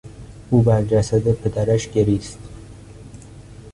[0.49, 2.39] او بر جسد پدرش گریست.